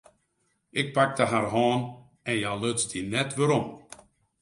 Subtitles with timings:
[0.81, 1.79] Ik pakte har hân
[2.29, 3.65] en hja luts dy net werom.